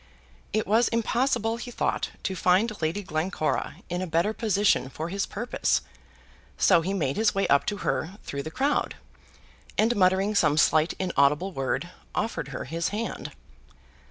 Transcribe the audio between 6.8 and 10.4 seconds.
he made his way up to her through the crowd, and muttering